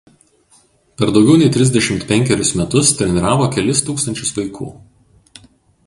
Per 1.01 1.09
daugiau 1.17 1.35
nei 1.41 1.51
trisdešimt 1.57 2.07
penkerius 2.11 2.53
metus 2.61 2.91
treniravo 3.01 3.51
kelis 3.57 3.85
tūkstančius 3.91 4.35
vaikų. 4.41 4.71